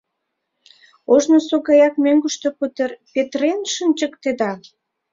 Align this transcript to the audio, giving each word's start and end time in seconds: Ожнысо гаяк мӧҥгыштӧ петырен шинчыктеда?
Ожнысо 1.13 1.55
гаяк 1.67 1.95
мӧҥгыштӧ 2.03 2.47
петырен 3.13 3.59
шинчыктеда? 3.73 4.51